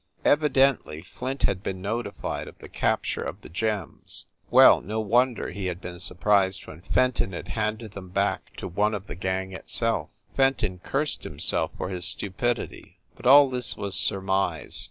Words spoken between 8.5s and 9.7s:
to one of the gang